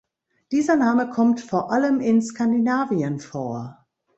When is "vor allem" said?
1.41-1.99